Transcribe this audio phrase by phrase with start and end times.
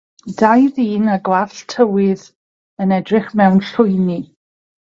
[0.37, 2.25] Dau ddyn â gwallt tywydd
[2.87, 4.21] yn edrych mewn llwyni.